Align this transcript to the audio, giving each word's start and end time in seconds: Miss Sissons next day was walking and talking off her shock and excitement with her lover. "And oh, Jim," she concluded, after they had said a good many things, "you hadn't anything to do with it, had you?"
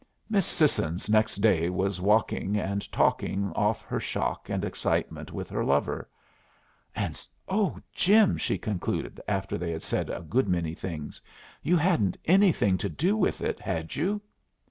Miss 0.31 0.47
Sissons 0.47 1.11
next 1.11 1.35
day 1.41 1.69
was 1.69 2.01
walking 2.01 2.57
and 2.57 2.91
talking 2.91 3.51
off 3.53 3.83
her 3.83 3.99
shock 3.99 4.49
and 4.49 4.65
excitement 4.65 5.31
with 5.31 5.47
her 5.49 5.63
lover. 5.63 6.09
"And 6.95 7.27
oh, 7.47 7.77
Jim," 7.93 8.35
she 8.37 8.57
concluded, 8.57 9.21
after 9.27 9.59
they 9.59 9.69
had 9.71 9.83
said 9.83 10.09
a 10.09 10.21
good 10.23 10.47
many 10.49 10.73
things, 10.73 11.21
"you 11.61 11.77
hadn't 11.77 12.17
anything 12.25 12.79
to 12.79 12.89
do 12.89 13.15
with 13.15 13.41
it, 13.41 13.59
had 13.59 13.95
you?" 13.95 14.19